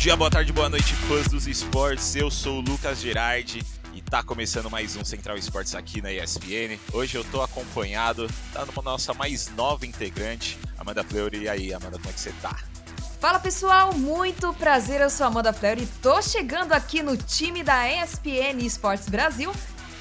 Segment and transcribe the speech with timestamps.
[0.00, 2.16] dia, boa tarde, boa noite, fãs dos esportes.
[2.16, 6.78] Eu sou o Lucas Gerardi e tá começando mais um Central Esportes aqui na ESPN.
[6.90, 11.42] Hoje eu tô acompanhado da nossa mais nova integrante, Amanda Fleury.
[11.42, 12.56] E aí, Amanda, como é que você tá?
[13.20, 17.62] Fala pessoal, muito prazer, eu sou a Amanda Fleury e tô chegando aqui no time
[17.62, 19.52] da ESPN Esportes Brasil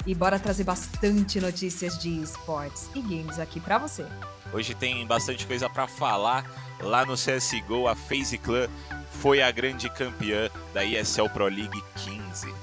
[0.07, 4.06] e bora trazer bastante notícias de esportes e games aqui para você.
[4.54, 6.46] Hoje tem bastante coisa para falar.
[6.82, 8.70] Lá no CSGO, a FaZe Clan
[9.19, 12.54] foi a grande campeã da ESL Pro League 15.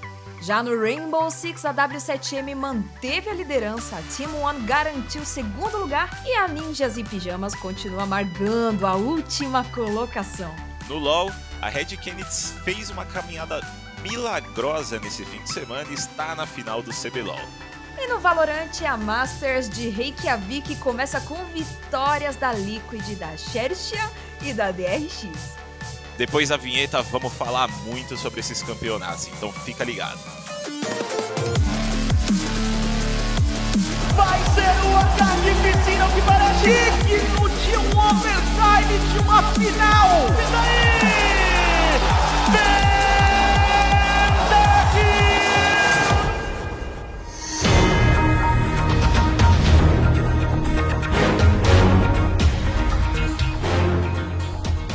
[0.41, 5.77] Já no Rainbow Six, a W7M manteve a liderança, a Team One garantiu o segundo
[5.77, 10.55] lugar e a Ninjas e Pijamas continua amargando a última colocação.
[10.88, 12.30] No LoL, a Red Kennedy
[12.65, 13.60] fez uma caminhada
[14.02, 17.41] milagrosa nesse fim de semana e está na final do CBLOL.
[17.98, 24.10] E no Valorant, a Masters de Reykjavik começa com vitórias da Liquid, da Xerxia
[24.43, 25.66] e da DRX.
[26.17, 30.19] Depois da vinheta, vamos falar muito sobre esses campeonatos, então fica ligado.
[34.15, 40.27] Vai ser o ataque piscina que parece digno de um overtime de uma final!
[40.31, 40.87] E daí?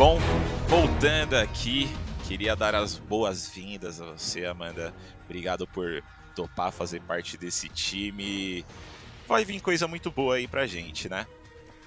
[0.01, 0.19] Bom,
[1.01, 1.89] voltando aqui,
[2.27, 4.93] queria dar as boas-vindas a você, Amanda.
[5.25, 6.03] Obrigado por
[6.35, 8.63] topar fazer parte desse time.
[9.27, 11.25] Vai vir coisa muito boa aí pra gente, né?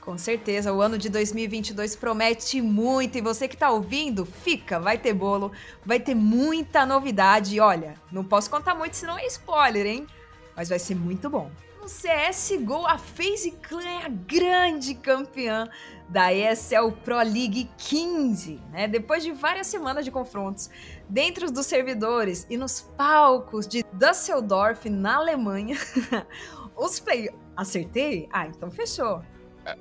[0.01, 4.98] Com certeza, o ano de 2022 promete muito e você que tá ouvindo, fica, vai
[4.98, 5.53] ter bolo,
[5.87, 7.61] vai ter muita novidade.
[7.61, 10.09] Olha, não posso contar muito senão é spoiler, hein?
[10.56, 11.53] Mas vai ser muito bom.
[11.85, 15.69] No CSGO, a FaZe Clan é a grande campeã
[16.09, 18.89] da ESL Pro League 15, né?
[18.89, 20.71] Depois de várias semanas de confrontos
[21.11, 25.77] dentro dos servidores e nos palcos de Düsseldorf, na Alemanha,
[26.75, 27.28] os play...
[27.55, 28.31] Acertei?
[28.33, 29.23] Ah, então fechou.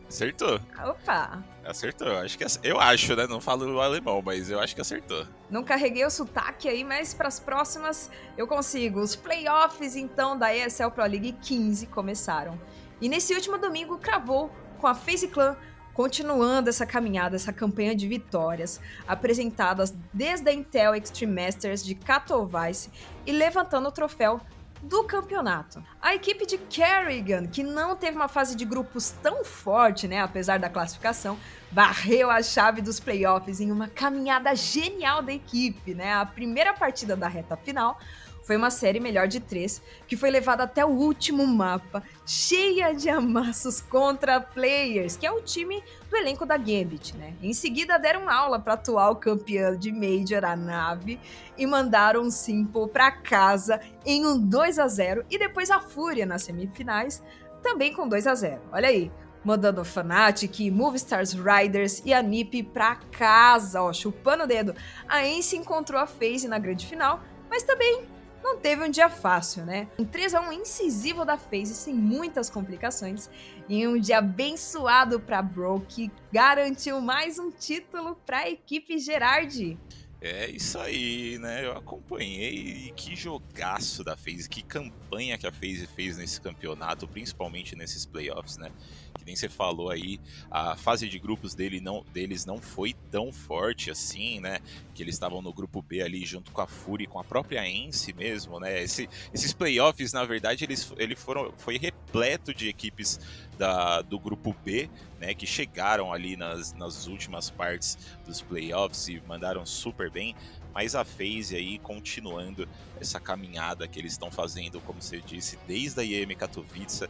[0.07, 0.59] Acertou.
[0.83, 1.43] Opa!
[1.65, 2.17] Acertou.
[2.17, 3.27] Acho que eu acho, né?
[3.27, 5.25] Não falo alemão, mas eu acho que acertou.
[5.49, 8.99] Não carreguei o sotaque aí, mas para as próximas eu consigo.
[8.99, 12.59] Os playoffs então da ESL Pro League 15 começaram.
[13.01, 15.57] E nesse último domingo cravou com a FaZe Clan
[15.93, 22.89] continuando essa caminhada, essa campanha de vitórias apresentadas desde a Intel Extreme Masters de Katowice
[23.25, 24.41] e levantando o troféu
[24.83, 25.83] do campeonato.
[26.01, 30.59] A equipe de Kerrigan, que não teve uma fase de grupos tão forte, né, apesar
[30.59, 31.39] da classificação,
[31.71, 36.13] varreu a chave dos playoffs em uma caminhada genial da equipe, né?
[36.13, 37.97] A primeira partida da reta final
[38.43, 43.09] foi uma série melhor de três, que foi levada até o último mapa, cheia de
[43.09, 47.33] amassos contra players, que é o time do elenco da Gambit, né?
[47.41, 51.19] Em seguida deram aula para atual campeã de Major, a nave,
[51.57, 56.25] e mandaram um Simple para casa em um 2 a 0 e depois a Fúria
[56.25, 57.23] nas semifinais,
[57.61, 59.11] também com 2 a 0 Olha aí,
[59.43, 60.59] mandando o Fnatic,
[60.95, 64.75] Stars Riders e a NiP pra casa, ó, chupando o dedo.
[65.07, 68.12] A Ence encontrou a FaZe na grande final, mas também
[68.43, 69.87] não teve um dia fácil, né?
[69.97, 73.29] Um 3x1 incisivo da FaZe sem muitas complicações
[73.69, 79.79] e um dia abençoado para Bro que garantiu mais um título para a equipe Gerard.
[80.25, 81.65] É isso aí, né?
[81.65, 82.53] Eu acompanhei
[82.87, 88.05] e que jogaço da FaZe, que campanha que a FaZe fez nesse campeonato, principalmente nesses
[88.05, 88.71] playoffs, né?
[89.19, 93.33] Que nem você falou aí, a fase de grupos dele não, deles não foi tão
[93.33, 94.61] forte assim, né?
[94.95, 98.13] Que eles estavam no grupo B ali junto com a Fury, com a própria Ence
[98.13, 98.81] mesmo, né?
[98.81, 101.75] Esse, esses playoffs, na verdade, eles ele foram foi
[102.13, 103.19] repleto de equipes
[103.57, 104.87] da, do grupo B,
[105.19, 110.35] né, que chegaram ali nas, nas últimas partes dos playoffs e mandaram super bem,
[110.73, 112.69] mas a FaZe aí continuando
[113.01, 117.09] essa caminhada que eles estão fazendo, como você disse, desde a IEM Katowice,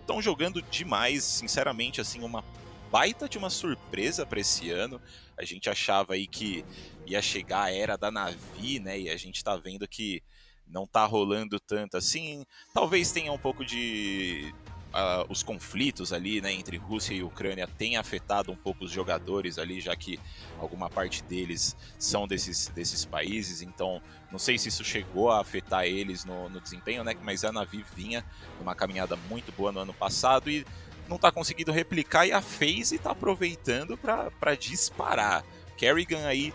[0.00, 2.42] estão é, jogando demais, sinceramente, assim, uma
[2.90, 5.00] baita de uma surpresa para esse ano.
[5.36, 6.64] A gente achava aí que
[7.06, 10.22] ia chegar a era da Navi, né, e a gente está vendo que
[10.70, 12.44] não tá rolando tanto assim.
[12.72, 14.52] Talvez tenha um pouco de,
[14.88, 19.58] uh, os conflitos ali né, entre Rússia e Ucrânia têm afetado um pouco os jogadores
[19.58, 20.18] ali, já que
[20.58, 24.00] alguma parte deles são desses, desses países, então
[24.30, 27.14] não sei se isso chegou a afetar eles no, no desempenho, né?
[27.22, 28.24] Mas a Navi vinha
[28.58, 30.66] numa caminhada muito boa no ano passado e
[31.08, 35.42] não está conseguindo replicar e a FaZe está aproveitando para disparar.
[35.76, 36.52] Kerrigan aí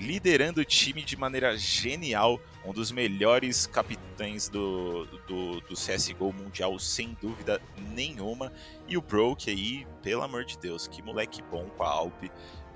[0.00, 6.78] liderando o time de maneira genial, um dos melhores capitães do, do, do CSGO mundial,
[6.78, 7.60] sem dúvida
[7.94, 8.52] nenhuma.
[8.88, 12.24] E o Broke aí, pelo amor de Deus, que moleque bom com a Alp,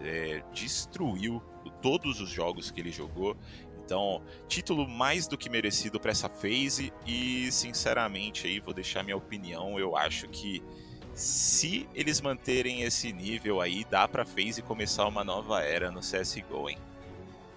[0.00, 1.42] é, destruiu
[1.82, 3.36] todos os jogos que ele jogou.
[3.84, 9.16] Então, título mais do que merecido para essa phase e, sinceramente, aí vou deixar minha
[9.16, 9.78] opinião.
[9.78, 10.62] Eu acho que
[11.14, 16.68] se eles manterem esse nível aí, dá para phase começar uma nova era no CS:GO,
[16.68, 16.78] hein?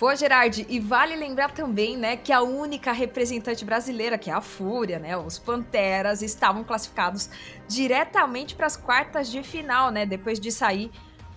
[0.02, 4.42] Pô, Gerard, e vale lembrar também, né, que a única representante brasileira, que é a
[4.42, 7.30] Fúria, né, os Panteras, estavam classificados
[7.68, 10.90] diretamente para as quartas de final, né, depois de sair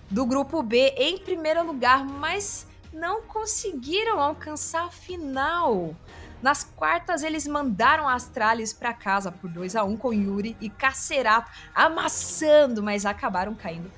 [0.09, 5.95] do grupo B em primeiro lugar, mas não conseguiram alcançar a final.
[6.41, 10.71] Nas quartas, eles mandaram a Astralis para casa por 2 a 1 com Yuri e
[10.71, 13.91] Cacerato amassando, mas acabaram caindo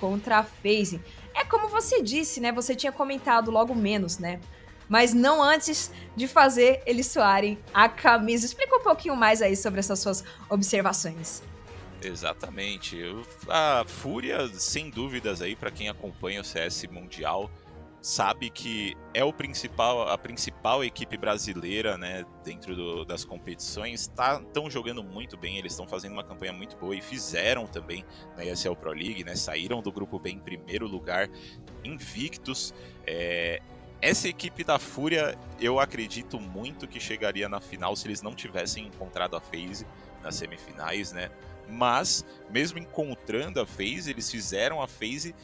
[0.00, 0.98] contra a FaZe.
[1.34, 2.52] É como você disse, né?
[2.52, 4.40] Você tinha comentado logo menos, né?
[4.88, 8.46] Mas não antes de fazer eles soarem a camisa.
[8.46, 11.42] Explica um pouquinho mais aí sobre essas suas observações.
[12.02, 13.00] Exatamente.
[13.48, 17.50] A Fúria, sem dúvidas aí, para quem acompanha o CS Mundial,
[18.04, 24.44] sabe que é o principal, a principal equipe brasileira, né, dentro do, das competições, estão
[24.44, 28.04] tá, jogando muito bem, eles estão fazendo uma campanha muito boa e fizeram também
[28.36, 31.30] na ESL Pro League, né, saíram do grupo B em primeiro lugar,
[31.82, 32.74] invictos.
[33.06, 33.62] É,
[34.02, 38.86] essa equipe da Fúria, eu acredito muito que chegaria na final se eles não tivessem
[38.86, 39.86] encontrado a FaZe
[40.22, 41.30] nas semifinais, né?
[41.66, 45.34] Mas, mesmo encontrando a FaZe, eles fizeram a FaZe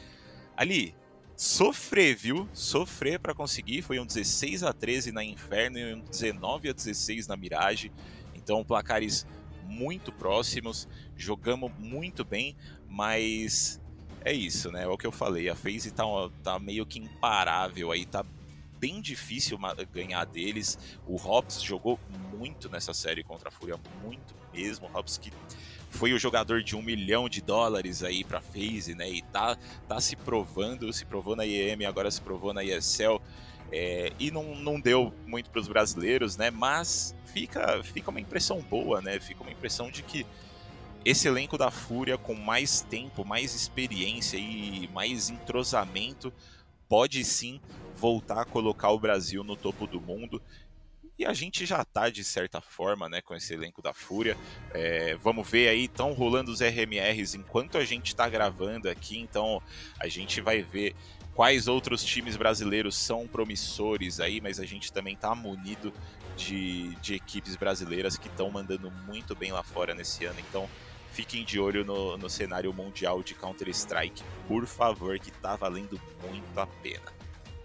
[0.54, 0.94] ali,
[1.40, 2.46] sofrer, viu?
[2.52, 3.81] Sofrer para conseguir.
[3.81, 7.90] Foi um 16 a 13 na Inferno e um 19 a 16 na Mirage.
[8.34, 9.26] Então, placares
[9.64, 10.87] muito próximos.
[11.16, 12.54] Jogamos muito bem,
[12.87, 13.81] mas
[14.22, 14.84] é isso, né?
[14.84, 15.48] É o que eu falei.
[15.48, 16.04] A FaZe tá,
[16.42, 18.22] tá meio que imparável aí, tá
[18.78, 19.58] bem difícil
[19.90, 20.78] ganhar deles.
[21.06, 21.98] O Hobbs jogou
[22.37, 24.88] muito nessa série contra a Fúria, muito mesmo.
[24.88, 25.32] O Hobbs que
[25.90, 29.10] foi o jogador de um milhão de dólares aí para FaZe, né?
[29.10, 29.56] E tá,
[29.87, 33.20] tá se provando, se provou na IEM, agora se provou na ESL.
[33.72, 36.50] É, e não, não deu muito para os brasileiros, né?
[36.50, 39.20] Mas fica, fica uma impressão boa, né?
[39.20, 40.25] Fica uma impressão de que
[41.04, 46.32] esse elenco da Fúria, com mais tempo, mais experiência e mais entrosamento,
[46.88, 47.60] pode sim
[47.96, 50.42] voltar a colocar o Brasil no topo do mundo.
[51.20, 54.38] E a gente já tá, de certa forma, né, com esse elenco da Fúria.
[54.72, 59.62] É, vamos ver aí, estão rolando os RMRs enquanto a gente está gravando aqui, então
[59.99, 60.96] a gente vai ver
[61.34, 65.93] quais outros times brasileiros são promissores aí, mas a gente também tá munido
[66.38, 70.70] de, de equipes brasileiras que estão mandando muito bem lá fora nesse ano, então
[71.12, 76.58] fiquem de olho no, no cenário mundial de Counter-Strike, por favor, que tá valendo muito
[76.58, 77.19] a pena.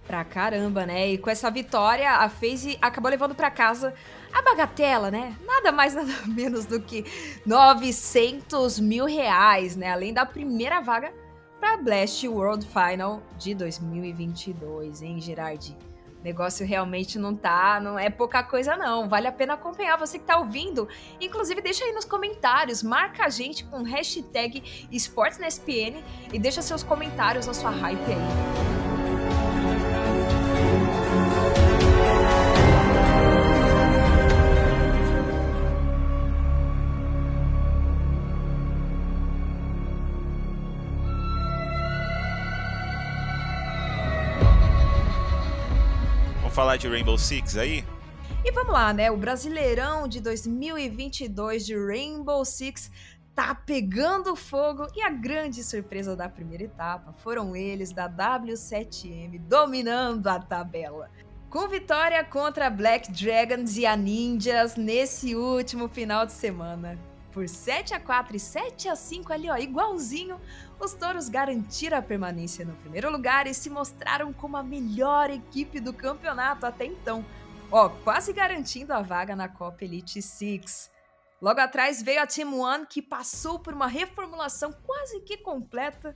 [0.07, 1.09] Pra caramba, né?
[1.09, 3.93] E com essa vitória, a FaZe acabou levando para casa
[4.31, 5.35] a bagatela, né?
[5.45, 7.05] Nada mais, nada menos do que
[7.45, 9.91] 900 mil reais, né?
[9.91, 11.11] Além da primeira vaga
[11.59, 15.75] para Blast World Final de 2022, hein, Gerard?
[16.19, 19.07] O negócio realmente não tá, não é pouca coisa não.
[19.07, 20.87] Vale a pena acompanhar você que tá ouvindo.
[21.21, 26.03] Inclusive, deixa aí nos comentários, marca a gente com hashtag EsportsNSPN
[26.33, 28.64] e deixa seus comentários, a sua hype aí.
[46.75, 47.85] Falar de Rainbow Six aí?
[48.43, 49.09] E vamos lá, né?
[49.09, 52.91] O Brasileirão de 2022 de Rainbow Six
[53.33, 60.27] tá pegando fogo e a grande surpresa da primeira etapa foram eles da W7M dominando
[60.27, 61.09] a tabela.
[61.49, 66.97] Com vitória contra Black Dragons e a Ninjas nesse último final de semana.
[67.35, 70.39] Por 7 a 4 e 7 a 5 ali, ó, igualzinho
[70.79, 75.81] os touros garantiram a permanência no primeiro lugar e se mostraram como a melhor equipe
[75.81, 77.25] do campeonato até então,
[77.69, 80.89] ó, quase garantindo a vaga na Copa Elite Six.
[81.41, 86.15] Logo atrás veio a Team One, que passou por uma reformulação quase que completa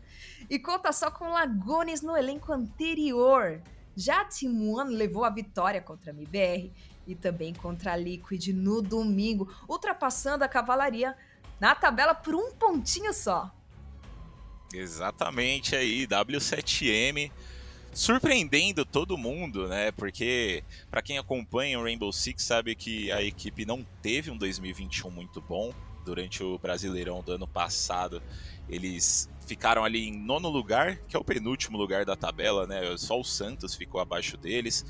[0.50, 3.62] e conta só com Lagones no elenco anterior.
[3.94, 6.72] Já a Team One levou a vitória contra a MBR
[7.10, 11.16] e também contra a Liquid no domingo, ultrapassando a cavalaria
[11.60, 13.51] na tabela por um pontinho só.
[14.74, 17.32] Exatamente aí, W7M
[17.92, 19.92] surpreendendo todo mundo, né?
[19.92, 25.10] Porque para quem acompanha o Rainbow Six sabe que a equipe não teve um 2021
[25.10, 25.74] muito bom
[26.06, 28.22] durante o Brasileirão do ano passado.
[28.70, 32.82] Eles ficaram ali em nono lugar, que é o penúltimo lugar da tabela, né?
[32.98, 34.86] Só o Santos ficou abaixo deles.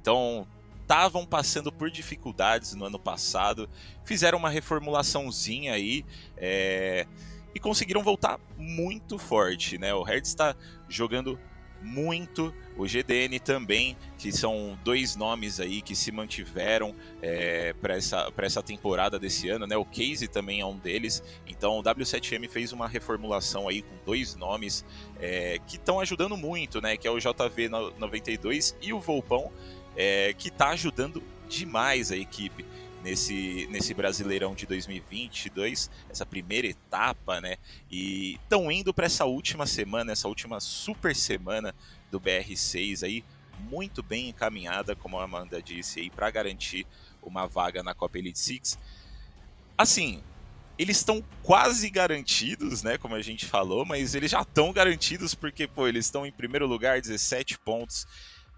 [0.00, 0.46] Então,
[0.82, 3.68] estavam passando por dificuldades no ano passado,
[4.04, 6.04] fizeram uma reformulaçãozinha aí,
[6.36, 7.06] é
[7.54, 9.92] e conseguiram voltar muito forte, né?
[9.94, 10.56] O Hertz está
[10.88, 11.38] jogando
[11.82, 18.32] muito o GDN também, que são dois nomes aí que se mantiveram é, para essa,
[18.38, 19.76] essa temporada desse ano, né?
[19.76, 21.22] O Casey também é um deles.
[21.46, 24.84] Então o W7M fez uma reformulação aí com dois nomes
[25.20, 26.96] é, que estão ajudando muito, né?
[26.96, 29.50] Que é o JV92 e o Volpão,
[29.96, 32.64] é, que está ajudando demais a equipe
[33.02, 37.56] nesse, nesse Brasileirão de 2022, essa primeira etapa, né?
[37.90, 41.74] E estão indo para essa última semana, essa última super semana
[42.10, 43.24] do BR6 aí,
[43.58, 46.86] muito bem encaminhada, como a Amanda disse aí, para garantir
[47.22, 48.78] uma vaga na Copa Elite Six.
[49.76, 50.22] Assim,
[50.78, 55.66] eles estão quase garantidos, né, como a gente falou, mas eles já estão garantidos porque,
[55.66, 58.06] pô, eles estão em primeiro lugar, 17 pontos.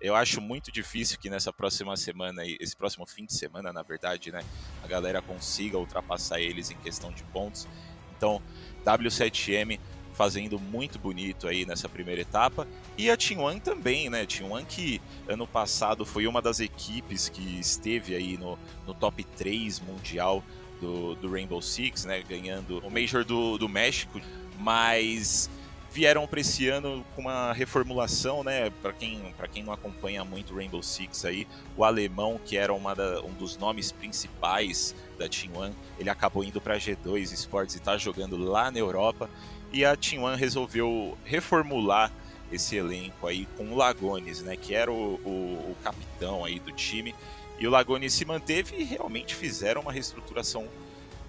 [0.05, 4.31] Eu acho muito difícil que nessa próxima semana, esse próximo fim de semana, na verdade,
[4.31, 4.45] né,
[4.83, 7.67] a galera consiga ultrapassar eles em questão de pontos.
[8.15, 8.43] Então,
[8.85, 9.81] W7M
[10.13, 12.69] fazendo muito bonito aí nessa primeira etapa.
[12.99, 14.27] E a T1 também, né?
[14.27, 19.81] T1 que ano passado foi uma das equipes que esteve aí no, no top 3
[19.81, 20.45] mundial
[20.83, 22.23] do, do Rainbow Six, né?
[22.23, 24.21] Ganhando o Major do, do México,
[24.59, 25.49] mas
[25.95, 28.69] vieram para esse ano com uma reformulação, né?
[28.83, 31.47] Para quem, quem não acompanha muito Rainbow Six aí,
[31.77, 36.43] o alemão, que era uma da, um dos nomes principais da Team One, ele acabou
[36.43, 39.31] indo para G2 Sports e está jogando lá na Europa.
[39.73, 42.11] E a Team One resolveu reformular
[42.51, 44.57] esse elenco aí com o Lagones, né?
[44.57, 47.15] Que era o, o, o capitão aí do time.
[47.57, 50.67] E o Lagones se manteve e realmente fizeram uma reestruturação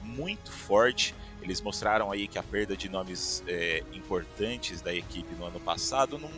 [0.05, 1.13] muito forte
[1.45, 6.17] eles mostraram aí que a perda de nomes é, importantes da equipe no ano passado
[6.17, 6.31] não,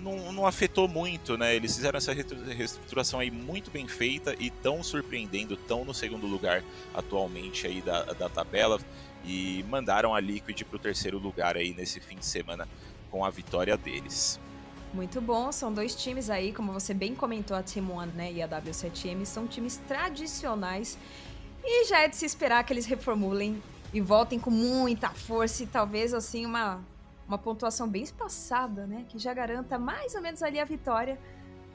[0.00, 1.54] não, não, afetou muito, né?
[1.54, 6.64] Eles fizeram essa reestruturação aí muito bem feita e tão surpreendendo, tão no segundo lugar
[6.92, 8.80] atualmente aí da, da tabela
[9.24, 12.68] e mandaram a Liquid para o terceiro lugar aí nesse fim de semana
[13.10, 14.40] com a vitória deles.
[14.92, 18.42] Muito bom, são dois times aí, como você bem comentou, a Team One né, e
[18.42, 20.96] a W7M, são times tradicionais
[21.64, 25.66] e já é de se esperar que eles reformulem e voltem com muita força e
[25.66, 26.84] talvez assim uma,
[27.26, 29.06] uma pontuação bem espaçada, né?
[29.08, 31.18] Que já garanta mais ou menos ali a vitória.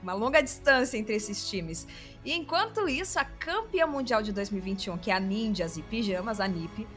[0.03, 1.87] Uma longa distância entre esses times.
[2.23, 6.47] E enquanto isso, a campeã mundial de 2021, que é a Ninjas e Pijamas, a
[6.47, 6.87] NiP,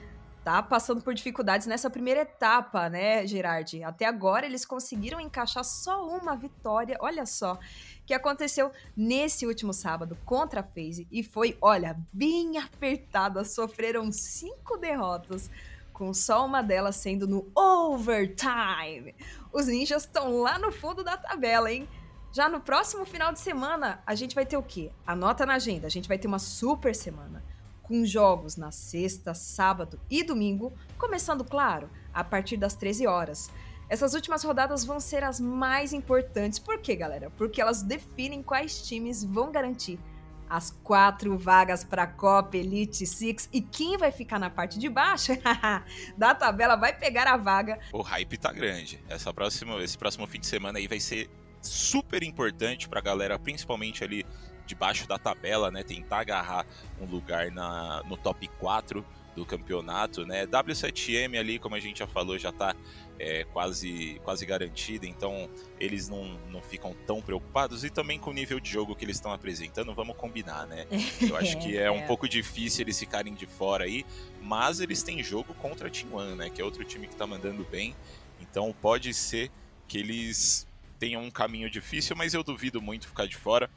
[0.45, 3.83] tá passando por dificuldades nessa primeira etapa, né, Gerard?
[3.85, 7.59] Até agora eles conseguiram encaixar só uma vitória, olha só
[8.05, 13.45] que aconteceu nesse último sábado contra a FaZe e foi, olha, bem apertada.
[13.45, 15.51] Sofreram cinco derrotas,
[15.93, 19.15] com só uma delas sendo no overtime.
[19.53, 21.89] Os ninjas estão lá no fundo da tabela, hein?
[22.33, 24.91] Já no próximo final de semana, a gente vai ter o quê?
[25.07, 27.52] Anota na agenda, a gente vai ter uma super semana
[27.93, 33.51] com jogos na sexta, sábado e domingo, começando, claro, a partir das 13 horas.
[33.87, 36.59] Essas últimas rodadas vão ser as mais importantes.
[36.59, 37.31] Por quê, galera?
[37.37, 40.01] Porque elas definem quais times vão garantir
[40.49, 44.89] as quatro vagas para a Copa Elite Six e quem vai ficar na parte de
[44.89, 45.33] baixo
[46.17, 47.79] da tabela vai pegar a vaga.
[47.93, 49.05] O hype tá grande.
[49.07, 51.29] Essa próxima, esse próximo fim de semana aí vai ser
[51.61, 54.25] super importante para a galera, principalmente ali
[54.67, 55.83] debaixo da tabela, né?
[55.83, 56.67] Tentar agarrar
[57.01, 59.05] um lugar na, no top 4
[59.35, 60.47] do campeonato, né?
[60.47, 62.75] W7M ali, como a gente já falou, já está
[63.19, 65.49] é, quase, quase garantida, então
[65.81, 67.85] eles não, não ficam tão preocupados.
[67.85, 70.87] E também com o nível de jogo que eles estão apresentando, vamos combinar, né?
[71.21, 72.07] Eu acho que é um é.
[72.07, 74.05] pouco difícil eles ficarem de fora aí,
[74.41, 76.51] mas eles têm jogo contra a Team One, né?
[76.51, 77.97] Que é outro time que está mandando bem.
[78.41, 79.51] Então pode ser
[79.89, 80.67] que eles
[80.99, 83.69] tenham um caminho difícil, mas eu duvido muito ficar de fora.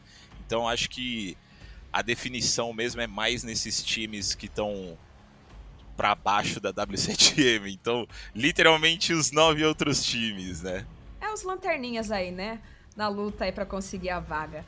[0.46, 1.38] Então acho que
[1.92, 4.98] a definição mesmo é mais nesses times que estão
[5.96, 7.72] para baixo da W7M.
[7.72, 10.86] Então, literalmente os nove outros times, né?
[11.22, 12.62] É os lanterninhas aí, né?
[12.96, 14.66] Na luta aí para conseguir a vaga.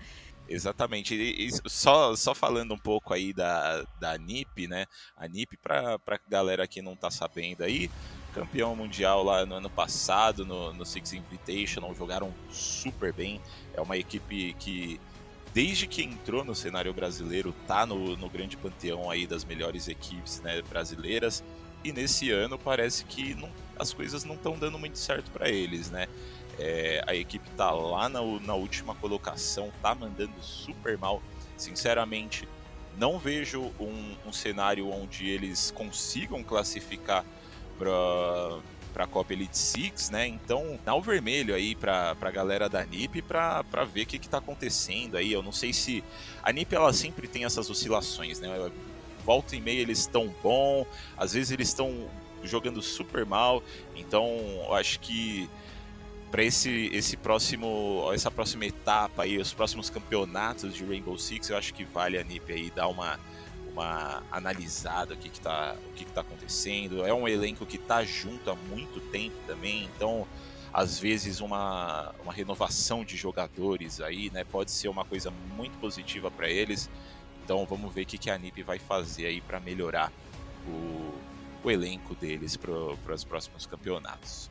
[0.49, 1.13] Exatamente.
[1.13, 4.85] E, e, só, só falando um pouco aí da, da NIP, né?
[5.15, 7.91] A NIP, para pra galera que não tá sabendo aí,
[8.33, 13.41] campeão mundial lá no ano passado, no, no Six Invitational, jogaram super bem.
[13.73, 14.99] É uma equipe que
[15.57, 20.39] desde que entrou no cenário brasileiro, tá no, no grande panteão aí das melhores equipes
[20.41, 21.43] né, brasileiras.
[21.83, 25.89] E nesse ano parece que não, as coisas não estão dando muito certo para eles,
[25.89, 26.05] né?
[26.59, 31.23] É, a equipe tá lá na, na última colocação, tá mandando super mal.
[31.57, 32.47] Sinceramente,
[32.95, 37.25] não vejo um, um cenário onde eles consigam classificar
[37.79, 38.59] para
[38.97, 40.25] para a Copa Elite Six, né?
[40.25, 43.61] Então, dá o vermelho aí para a galera da NiP para
[43.93, 45.31] ver o que está acontecendo aí.
[45.31, 46.03] Eu não sei se
[46.41, 48.71] a NiP ela sempre tem essas oscilações, né?
[49.23, 50.83] Volta e meia eles estão bom,
[51.15, 52.09] às vezes eles estão
[52.41, 53.61] jogando super mal.
[53.95, 54.25] Então,
[54.65, 55.47] eu acho que
[56.31, 61.57] para esse, esse próximo, essa próxima etapa aí, os próximos campeonatos de Rainbow Six, eu
[61.57, 63.19] acho que vale a NiP aí dar uma,
[63.77, 67.05] uma analisada o que que tá, o que que tá acontecendo.
[67.05, 70.27] É um elenco que tá junto há muito tempo também, então
[70.73, 76.31] às vezes uma, uma renovação de jogadores aí, né, pode ser uma coisa muito positiva
[76.31, 76.89] para eles.
[77.43, 80.11] Então vamos ver o que, que a NiP vai fazer aí para melhorar
[80.67, 81.13] o,
[81.63, 84.49] o elenco deles para os próximos campeonatos.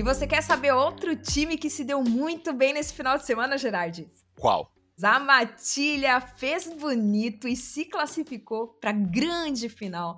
[0.00, 3.58] E você quer saber outro time que se deu muito bem nesse final de semana,
[3.58, 4.10] Gerard?
[4.34, 4.72] Qual?
[5.02, 10.16] A Matilha fez bonito e se classificou para a grande final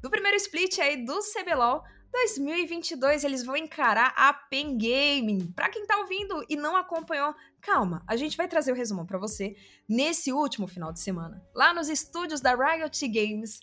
[0.00, 3.24] do primeiro split aí do CBLOL 2022.
[3.24, 5.52] Eles vão encarar a Pen Gaming.
[5.52, 9.18] Para quem tá ouvindo e não acompanhou, calma, a gente vai trazer o resumo para
[9.18, 9.56] você
[9.88, 11.44] nesse último final de semana.
[11.52, 13.58] Lá nos estúdios da Riot Games,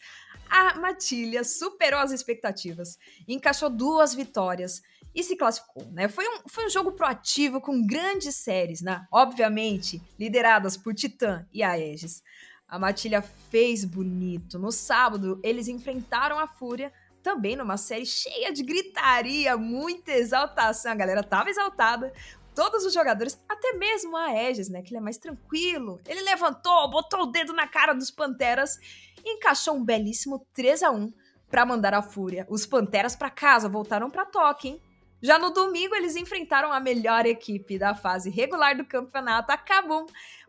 [0.49, 4.81] a Matilha superou as expectativas, encaixou duas vitórias
[5.13, 6.08] e se classificou, né?
[6.08, 9.06] Foi um, foi um jogo proativo com grandes séries, né?
[9.12, 12.24] Obviamente, lideradas por Titã e Aegis.
[12.68, 14.58] A Matilha fez bonito.
[14.58, 16.91] No sábado, eles enfrentaram a Fúria,
[17.22, 20.91] também numa série cheia de gritaria, muita exaltação.
[20.91, 22.13] A galera tava exaltada.
[22.56, 24.82] Todos os jogadores, até mesmo a Aegis, né?
[24.82, 26.00] Que ele é mais tranquilo.
[26.08, 28.77] Ele levantou, botou o dedo na cara dos Panteras
[29.24, 31.13] e encaixou um belíssimo 3 a 1
[31.50, 32.46] para mandar a Fúria.
[32.50, 34.82] Os Panteras para casa, voltaram para toque, hein?
[35.21, 40.05] Já no domingo, eles enfrentaram a melhor equipe da fase regular do campeonato, a Kabum.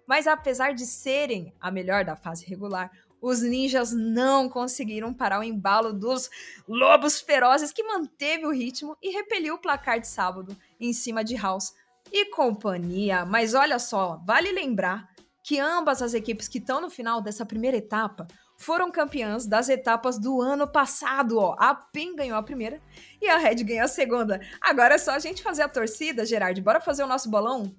[0.07, 5.45] Mas apesar de serem a melhor da fase regular, os ninjas não conseguiram parar o
[5.45, 6.29] embalo dos
[6.67, 11.37] lobos ferozes que manteve o ritmo e repeliu o placar de sábado em cima de
[11.37, 11.73] House
[12.11, 13.25] e companhia.
[13.25, 15.09] Mas olha só, vale lembrar
[15.45, 18.27] que ambas as equipes que estão no final dessa primeira etapa
[18.63, 21.57] foram campeãs das etapas do ano passado, ó.
[21.59, 22.81] A PEN ganhou a primeira
[23.21, 24.41] e a Red ganhou a segunda.
[24.61, 26.61] Agora é só a gente fazer a torcida, Gerard.
[26.61, 27.75] Bora fazer o nosso bolão?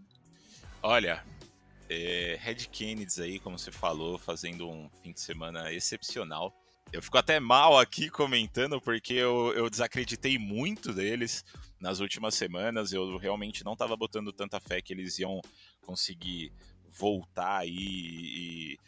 [0.81, 1.23] Olha,
[1.89, 6.53] é, Red Kennedy aí, como você falou, fazendo um fim de semana excepcional.
[6.91, 11.43] Eu fico até mal aqui comentando porque eu, eu desacreditei muito deles
[11.79, 12.91] nas últimas semanas.
[12.91, 15.41] Eu realmente não estava botando tanta fé que eles iam
[15.81, 16.51] conseguir
[16.91, 18.79] voltar aí e, e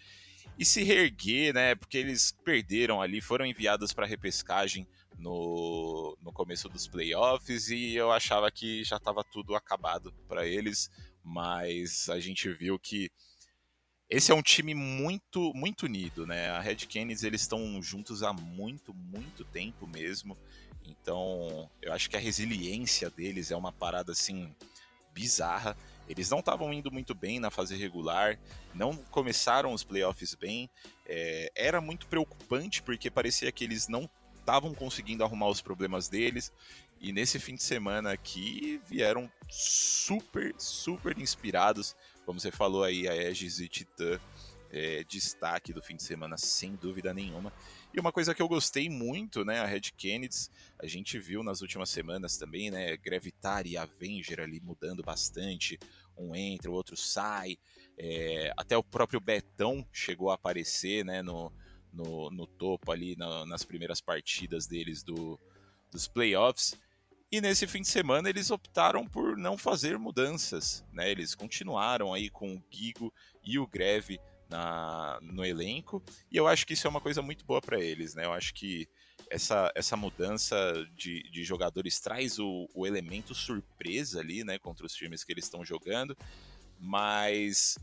[0.63, 1.75] se reerguer, né?
[1.75, 4.87] Porque eles perderam ali, foram enviados para repescagem
[5.17, 10.89] no, no começo dos playoffs e eu achava que já estava tudo acabado para eles,
[11.23, 13.09] mas a gente viu que
[14.09, 16.49] esse é um time muito muito unido, né?
[16.49, 20.37] A Red Canids eles estão juntos há muito muito tempo mesmo,
[20.85, 24.53] então eu acho que a resiliência deles é uma parada assim
[25.13, 25.75] bizarra
[26.07, 28.39] eles não estavam indo muito bem na fase regular,
[28.73, 30.69] não começaram os playoffs bem.
[31.05, 36.51] É, era muito preocupante porque parecia que eles não estavam conseguindo arrumar os problemas deles.
[37.01, 41.95] E nesse fim de semana aqui vieram super, super inspirados.
[42.25, 44.19] Como você falou aí, a Aegis e Titã,
[44.71, 47.51] é, destaque do fim de semana, sem dúvida nenhuma.
[47.95, 51.61] E uma coisa que eu gostei muito, né, a Red Kennedy, a gente viu nas
[51.61, 55.79] últimas semanas também, né, Gravitar e Avenger ali mudando bastante,
[56.17, 57.57] um entra, o outro sai,
[57.97, 61.53] é, até o próprio Betão chegou a aparecer, né, no,
[61.93, 65.39] no, no topo ali, na, nas primeiras partidas deles do,
[65.89, 66.77] dos playoffs,
[67.31, 72.29] e nesse fim de semana eles optaram por não fazer mudanças, né, eles continuaram aí
[72.29, 76.89] com o Gigo e o Greve na, no elenco, e eu acho que isso é
[76.89, 78.25] uma coisa muito boa para eles, né?
[78.25, 78.87] Eu acho que
[79.29, 80.55] essa, essa mudança
[80.95, 85.45] de, de jogadores traz o, o elemento surpresa ali, né, contra os times que eles
[85.45, 86.15] estão jogando,
[86.79, 87.77] mas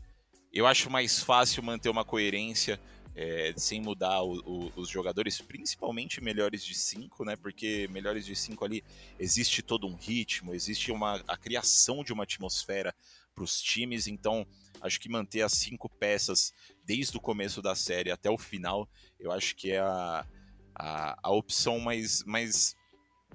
[0.51, 2.79] eu acho mais fácil manter uma coerência
[3.15, 7.35] é, sem mudar o, o, os jogadores, principalmente melhores de 5, né?
[7.35, 8.83] Porque melhores de 5 ali
[9.19, 12.93] existe todo um ritmo, existe uma, a criação de uma atmosfera
[13.35, 14.45] para os times, então
[14.83, 16.53] Acho que manter as cinco peças
[16.85, 20.27] desde o começo da série até o final, eu acho que é a,
[20.75, 22.75] a, a opção mais, mais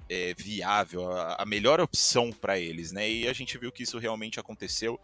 [0.07, 3.09] é, viável, a, a, melhor opção para eles, né?
[3.09, 4.99] E a gente viu que isso realmente aconteceu.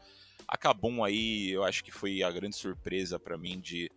[0.48, 3.92] A Kabum aí, eu acho que foi a grande surpresa para mim de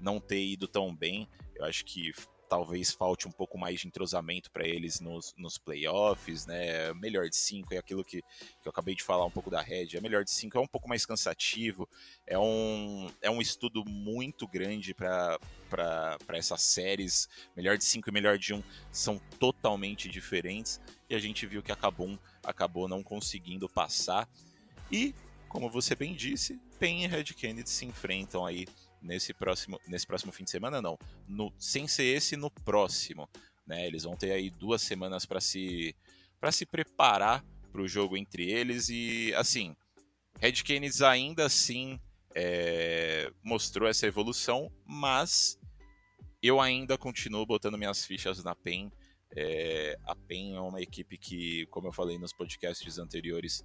[0.00, 1.28] não ter ido tão bem.
[1.54, 2.12] Eu acho que
[2.50, 6.92] talvez falte um pouco mais de entrosamento para eles nos, nos playoffs, né?
[6.94, 9.96] Melhor de cinco é aquilo que, que eu acabei de falar um pouco da Red.
[9.96, 11.88] É melhor de cinco é um pouco mais cansativo,
[12.26, 15.38] é um, é um estudo muito grande para
[16.30, 17.28] essas séries.
[17.56, 21.70] Melhor de cinco e melhor de um são totalmente diferentes e a gente viu que
[21.70, 24.28] a Kabum acabou não conseguindo passar.
[24.90, 25.14] E,
[25.48, 28.66] como você bem disse, PEN e Red Kennedy se enfrentam aí
[29.00, 30.98] nesse próximo, nesse próximo fim de semana, não.
[31.26, 33.28] No, sem ser esse, no próximo.
[33.66, 33.86] Né?
[33.86, 35.94] Eles vão ter aí duas semanas para se,
[36.52, 38.88] se preparar para o jogo entre eles.
[38.88, 39.74] E, assim,
[40.38, 41.98] Red Kennedy ainda assim
[42.34, 45.58] é, mostrou essa evolução, mas
[46.42, 48.90] eu ainda continuo botando minhas fichas na PEN.
[49.36, 53.64] É, a PEN é uma equipe que, como eu falei nos podcasts anteriores,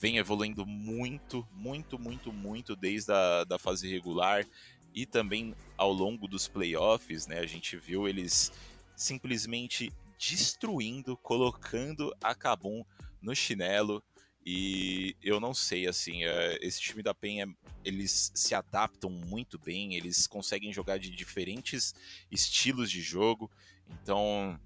[0.00, 4.46] vem evoluindo muito, muito, muito, muito desde a da fase regular
[4.94, 7.38] e também ao longo dos playoffs, né?
[7.38, 8.50] A gente viu eles
[8.96, 12.82] simplesmente destruindo, colocando a Kabum
[13.20, 14.02] no chinelo.
[14.44, 17.46] E eu não sei, assim, é, esse time da Penha,
[17.84, 21.94] eles se adaptam muito bem, eles conseguem jogar de diferentes
[22.30, 23.50] estilos de jogo.
[23.86, 24.58] Então,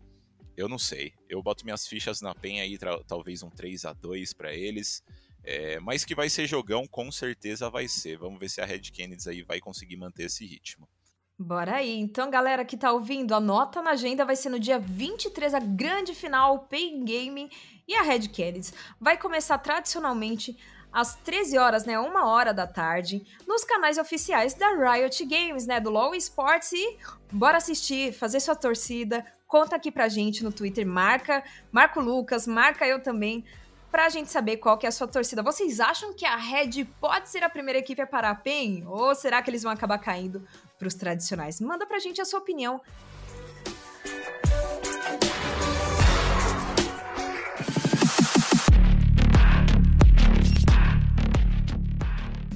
[0.57, 1.13] eu não sei.
[1.29, 5.03] Eu boto minhas fichas na Penha aí, talvez um 3 a 2 para eles.
[5.45, 8.17] É, mas que vai ser jogão, com certeza vai ser.
[8.17, 10.89] Vamos ver se a Red Kennedy aí vai conseguir manter esse ritmo.
[11.39, 11.99] Bora aí.
[11.99, 16.15] Então, galera que tá ouvindo, anota na agenda, vai ser no dia 23 a grande
[16.15, 17.51] final, Pay Game
[17.89, 18.71] e a Red Kennedy.
[19.01, 20.57] Vai começar tradicionalmente
[20.93, 25.81] às 13 horas, né, uma hora da tarde, nos canais oficiais da Riot Games, né,
[25.81, 26.97] do LoL Sports e
[27.33, 32.47] bora assistir, fazer sua torcida, conta aqui pra gente no Twitter, marca, marca o Lucas,
[32.47, 33.45] marca eu também,
[33.95, 35.41] pra gente saber qual que é a sua torcida.
[35.41, 38.85] Vocês acham que a Red pode ser a primeira equipe a parar a PEN?
[38.89, 40.45] Ou será que eles vão acabar caindo
[40.77, 41.61] pros tradicionais?
[41.61, 42.81] Manda pra gente a sua opinião.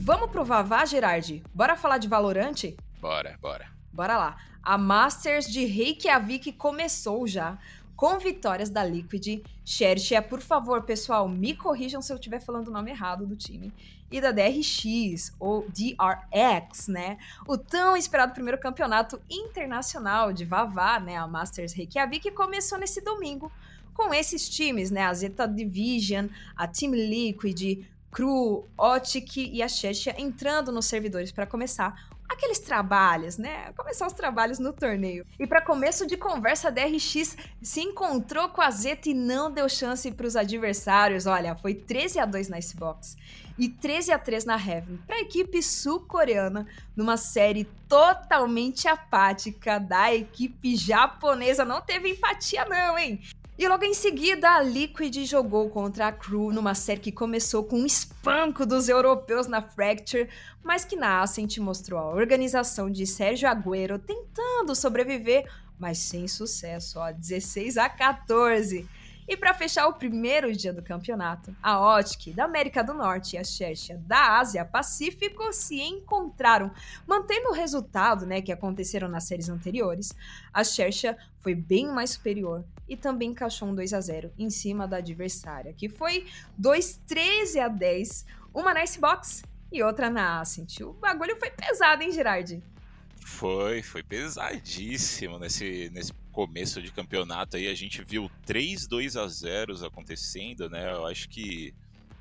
[0.00, 1.40] Vamos pro Vavá, Gerard?
[1.54, 2.76] Bora falar de Valorante?
[3.00, 3.70] Bora, bora.
[3.92, 4.36] Bora lá.
[4.60, 7.56] A Masters de Reykjavik começou já
[7.98, 9.42] com vitórias da Liquid.
[9.64, 13.74] Xerxia, por favor, pessoal, me corrijam se eu estiver falando o nome errado do time.
[14.08, 17.18] E da DRX, ou DRX, né?
[17.44, 21.16] O tão esperado primeiro campeonato internacional de Vavá, né?
[21.16, 23.50] A Masters Reykjavik, começou nesse domingo
[23.92, 25.02] com esses times, né?
[25.02, 31.46] A Zeta Division, a Team Liquid, Cru, Otic e a Xerxia entrando nos servidores para
[31.46, 33.72] começar aqueles trabalhos, né?
[33.76, 35.26] Começar os trabalhos no torneio.
[35.38, 39.68] E para começo de conversa, a DRX se encontrou com a Zeta e não deu
[39.68, 41.26] chance para os adversários.
[41.26, 43.16] Olha, foi 13 a 2 na Icebox
[43.58, 50.14] e 13 a 3 na Heaven para a equipe sul-coreana numa série totalmente apática da
[50.14, 51.64] equipe japonesa.
[51.64, 53.20] Não teve empatia não, hein?
[53.58, 57.80] E logo em seguida, a Liquid jogou contra a Crew numa série que começou com
[57.80, 60.28] um espanco dos europeus na Fracture,
[60.62, 67.00] mas que na Ascent mostrou a organização de Sérgio Agüero tentando sobreviver, mas sem sucesso,
[67.00, 68.88] ó, 16 a 14.
[69.28, 73.38] E para fechar o primeiro dia do campeonato, a OTIC da América do Norte e
[73.38, 76.72] a Xerxia da Ásia Pacífico se encontraram,
[77.06, 80.14] mantendo o resultado né, que aconteceram nas séries anteriores.
[80.50, 84.88] A Xerxia foi bem mais superior e também encaixou um 2 a 0 em cima
[84.88, 90.80] da adversária, que foi 2 13 a 10, uma na Icebox e outra na Ascent.
[90.80, 92.62] O bagulho foi pesado, hein, Gerard?
[93.26, 97.66] Foi, foi pesadíssimo nesse, nesse começo de campeonato aí.
[97.66, 100.88] A gente viu três 2 a 0 acontecendo, né?
[100.92, 101.74] Eu acho que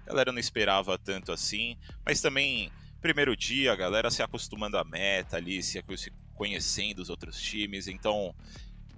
[0.08, 4.84] a galera não esperava tanto assim, mas também primeiro dia, a galera se acostumando à
[4.84, 5.80] meta ali, se
[6.34, 8.34] conhecendo os outros times, então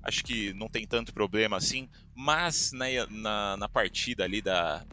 [0.04, 4.86] acho que não tem tanto problema assim, mas na, na, na partida ali da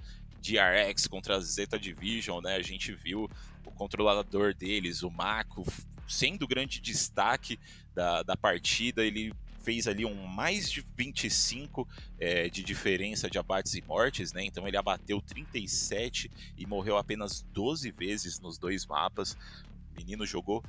[0.43, 3.31] DRX contra a Zeta Division, né, a gente viu
[3.65, 5.65] o controlador deles, o Mako,
[6.09, 7.61] sendo grande destaque
[7.95, 9.33] da, da partida, ele
[9.67, 11.89] fez ali um mais de 25
[12.21, 14.45] é, de diferença de abates e mortes, né?
[14.45, 19.33] Então ele abateu 37 e morreu apenas 12 vezes nos dois mapas.
[19.33, 20.63] O menino jogou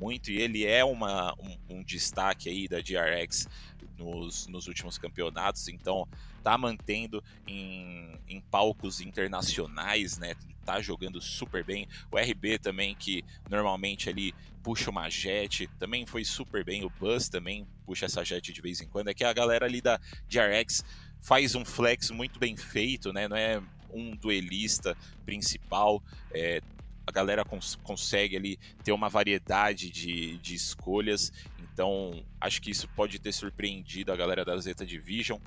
[0.00, 3.46] muito e ele é uma, um, um destaque aí da DRX
[3.98, 6.08] nos, nos últimos campeonatos, então
[6.42, 10.34] tá mantendo em, em palcos internacionais, né?
[10.68, 11.88] Tá jogando super bem.
[12.12, 16.84] O RB também, que normalmente ali puxa uma jet, também foi super bem.
[16.84, 19.08] O Buzz também puxa essa jet de vez em quando.
[19.08, 20.84] É que a galera ali da DRX
[21.22, 23.26] faz um flex muito bem feito, né?
[23.26, 26.02] Não é um duelista principal.
[26.34, 26.60] É,
[27.06, 31.32] a galera cons consegue ali ter uma variedade de, de escolhas.
[31.58, 35.38] Então, acho que isso pode ter surpreendido a galera da Zeta Division.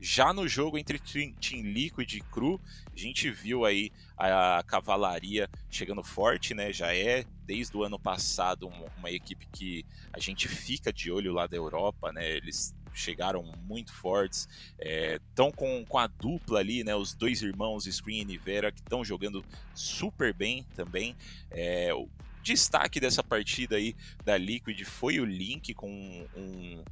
[0.00, 2.60] Já no jogo entre Team Liquid e Cru,
[2.94, 6.72] a gente viu aí a cavalaria chegando forte, né?
[6.72, 11.46] Já é desde o ano passado uma equipe que a gente fica de olho lá
[11.46, 12.30] da Europa, né?
[12.30, 16.94] Eles chegaram muito fortes, estão é, com, com a dupla ali, né?
[16.94, 21.14] Os dois irmãos Screen e Nivera que estão jogando super bem também.
[21.50, 22.08] É, o
[22.42, 25.90] destaque dessa partida aí da Liquid foi o Link com
[26.34, 26.82] um,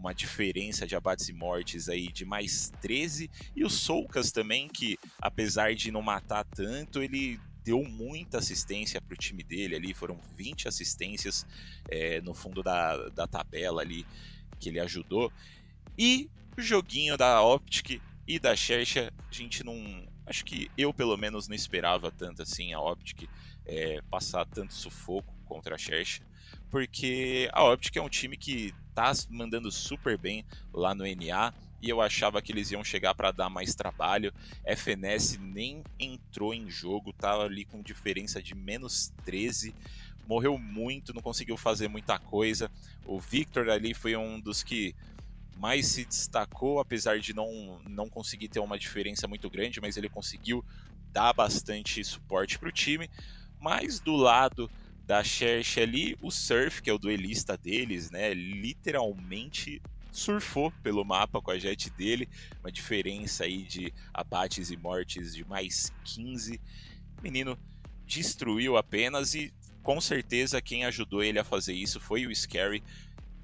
[0.00, 4.98] uma diferença de abates e mortes aí de mais 13 e o Soukas também que
[5.20, 10.18] apesar de não matar tanto ele deu muita assistência para o time dele ali foram
[10.36, 11.46] 20 assistências
[11.90, 14.06] é, no fundo da, da tabela ali
[14.58, 15.30] que ele ajudou.
[15.98, 20.08] E o joguinho da Optic e da Xerxa, a gente não.
[20.26, 23.28] Acho que eu, pelo menos, não esperava tanto assim a Optic
[23.66, 26.22] é, passar tanto sufoco contra a Xerxa,
[26.70, 31.88] porque a Optic é um time que tá mandando super bem lá no NA e
[31.88, 34.32] eu achava que eles iam chegar para dar mais trabalho.
[34.64, 39.74] FNS nem entrou em jogo, tava ali com diferença de menos 13
[40.30, 42.70] morreu muito, não conseguiu fazer muita coisa.
[43.04, 44.94] O Victor ali foi um dos que
[45.56, 50.08] mais se destacou, apesar de não, não conseguir ter uma diferença muito grande, mas ele
[50.08, 50.64] conseguiu
[51.12, 53.10] dar bastante suporte para o time.
[53.60, 54.70] Mas do lado
[55.10, 61.42] da Cherche ali, o Surf, que é o duelista deles, né, literalmente surfou pelo mapa
[61.42, 62.28] com a jet dele,
[62.60, 66.60] uma diferença aí de abates e mortes de mais 15.
[67.18, 67.58] O menino
[68.06, 72.80] destruiu apenas e com certeza quem ajudou ele a fazer isso foi o Scary,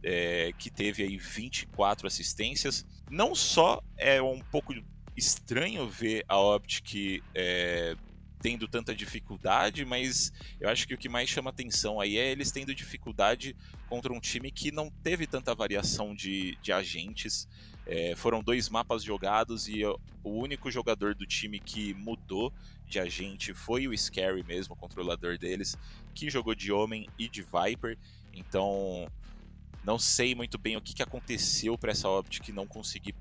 [0.04, 2.86] é, que teve aí 24 assistências.
[3.10, 4.72] Não só é um pouco
[5.16, 7.96] estranho ver a Optic é,
[8.46, 12.52] tendo tanta dificuldade, mas eu acho que o que mais chama atenção aí é eles
[12.52, 13.56] tendo dificuldade
[13.88, 17.48] contra um time que não teve tanta variação de, de agentes.
[17.84, 19.98] É, foram dois mapas jogados e o
[20.30, 22.52] único jogador do time que mudou
[22.86, 25.76] de agente foi o Scary mesmo, o controlador deles,
[26.14, 27.98] que jogou de Homem e de Viper.
[28.32, 29.10] Então,
[29.82, 33.16] não sei muito bem o que, que aconteceu para essa Optic não conseguir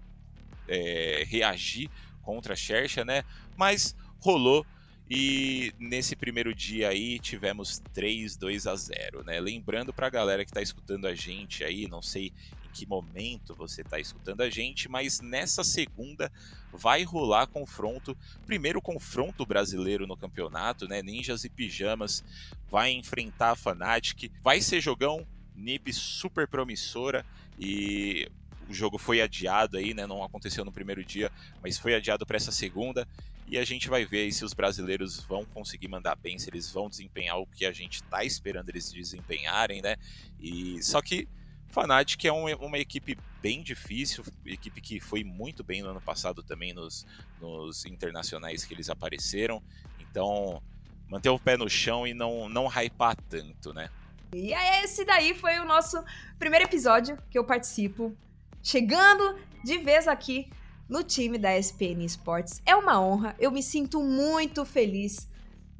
[0.67, 1.89] é, reagir
[2.21, 3.23] contra a Xerxa, né?
[3.57, 4.63] Mas rolou.
[5.09, 9.39] E nesse primeiro dia aí tivemos 3 2 a 0, né?
[9.39, 12.33] Lembrando para a galera que está escutando a gente aí, não sei
[12.65, 16.31] em que momento você está escutando a gente, mas nessa segunda
[16.73, 21.03] vai rolar confronto, primeiro confronto brasileiro no campeonato, né?
[21.03, 22.23] Ninjas e Pijamas
[22.67, 27.23] vai enfrentar a Fnatic, vai ser jogão, NiP super promissora
[27.59, 28.27] e
[28.67, 30.07] o jogo foi adiado aí, né?
[30.07, 33.07] Não aconteceu no primeiro dia, mas foi adiado para essa segunda.
[33.47, 36.89] E a gente vai ver se os brasileiros vão conseguir mandar bem, se eles vão
[36.89, 39.97] desempenhar o que a gente está esperando eles desempenharem, né?
[40.39, 41.27] E só que
[41.69, 46.41] Fnatic é um, uma equipe bem difícil, equipe que foi muito bem no ano passado
[46.41, 47.05] também nos,
[47.39, 49.61] nos internacionais que eles apareceram.
[49.99, 50.63] Então,
[51.07, 53.89] manter o pé no chão e não, não hypar tanto, né?
[54.33, 54.53] E
[54.83, 56.03] esse daí foi o nosso
[56.39, 58.17] primeiro episódio que eu participo.
[58.63, 60.49] Chegando de vez aqui
[60.87, 62.61] no time da SPN Esportes.
[62.65, 65.29] É uma honra, eu me sinto muito feliz.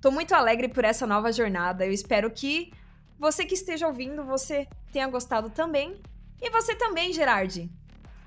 [0.02, 1.86] Tô muito alegre por essa nova jornada.
[1.86, 2.72] Eu espero que
[3.18, 6.02] você que esteja ouvindo, você tenha gostado também.
[6.42, 7.70] E você também, Gerard.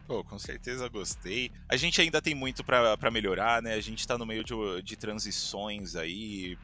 [0.07, 1.53] Pô, com certeza gostei.
[1.69, 3.75] A gente ainda tem muito para melhorar, né?
[3.75, 6.57] A gente tá no meio de, de transições aí.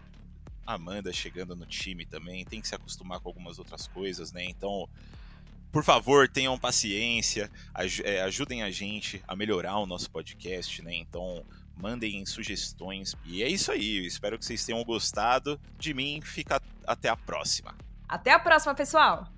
[0.66, 4.44] Amanda chegando no time também, tem que se acostumar com algumas outras coisas, né?
[4.44, 4.88] Então,
[5.75, 7.51] por favor, tenham paciência,
[8.05, 10.95] é, ajudem a gente a melhorar o nosso podcast, né?
[10.95, 11.45] Então,
[11.77, 13.17] mandem sugestões.
[13.25, 14.07] E é isso aí.
[14.07, 15.61] Espero que vocês tenham gostado.
[15.77, 17.75] De mim, fica até a próxima.
[18.09, 19.29] Até a próxima, pessoal!